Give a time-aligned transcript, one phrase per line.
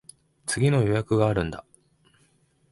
[0.47, 1.63] 次の予約があるんだ。